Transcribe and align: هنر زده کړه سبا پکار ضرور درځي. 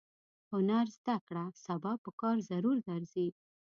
هنر 0.51 0.85
زده 0.97 1.17
کړه 1.27 1.45
سبا 1.65 1.93
پکار 2.03 2.35
ضرور 2.49 2.77
درځي. 2.89 3.27